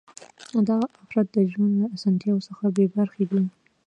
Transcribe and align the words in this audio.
دغه 0.69 0.87
افراد 1.03 1.27
د 1.31 1.37
ژوند 1.51 1.73
له 1.81 1.85
اسانتیاوو 1.95 2.45
څخه 2.47 2.63
بې 2.75 2.85
برخې 2.95 3.23
دي. 3.31 3.41